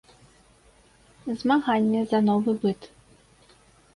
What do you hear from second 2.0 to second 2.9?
за новы быт.